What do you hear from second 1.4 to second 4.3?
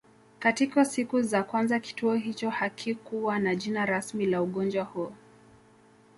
kwanza kituo hicho hakikuwa na jina rasmi